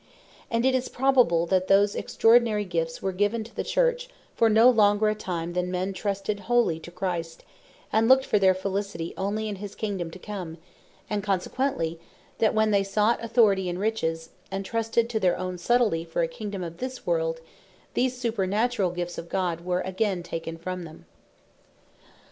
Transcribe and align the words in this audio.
And 0.49 0.65
it 0.65 0.73
is 0.73 0.89
probable, 0.89 1.45
that 1.45 1.67
those 1.67 1.95
extraordinary 1.95 2.65
gifts 2.65 3.03
were 3.03 3.11
given 3.11 3.43
to 3.43 3.53
the 3.55 3.63
Church, 3.63 4.09
for 4.33 4.49
no 4.49 4.67
longer 4.67 5.09
a 5.09 5.13
time, 5.13 5.53
than 5.53 5.69
men 5.69 5.93
trusted 5.93 6.39
wholly 6.49 6.79
to 6.79 6.89
Christ, 6.89 7.43
and 7.93 8.07
looked 8.09 8.25
for 8.25 8.39
their 8.39 8.55
felicity 8.55 9.13
onely 9.15 9.47
in 9.47 9.57
his 9.57 9.75
Kingdome 9.75 10.09
to 10.09 10.17
come; 10.17 10.57
and 11.07 11.21
consequently, 11.23 11.99
that 12.39 12.55
when 12.55 12.71
they 12.71 12.81
sought 12.83 13.23
Authority, 13.23 13.69
and 13.69 13.77
Riches, 13.79 14.29
and 14.49 14.65
trusted 14.65 15.07
to 15.11 15.19
their 15.19 15.37
own 15.37 15.57
Subtilty 15.59 16.03
for 16.07 16.23
a 16.23 16.27
Kingdome 16.27 16.63
of 16.63 16.77
this 16.77 17.05
world, 17.05 17.39
these 17.93 18.19
supernaturall 18.19 18.95
gifts 18.95 19.19
of 19.19 19.29
God 19.29 19.61
were 19.63 19.81
again 19.81 20.23
taken 20.23 20.57
from 20.57 20.81
them. 20.83 21.05